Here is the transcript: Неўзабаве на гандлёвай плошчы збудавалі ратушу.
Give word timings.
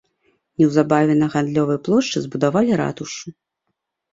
Неўзабаве 0.61 1.13
на 1.19 1.27
гандлёвай 1.35 1.79
плошчы 1.89 2.17
збудавалі 2.25 2.81
ратушу. 2.83 3.27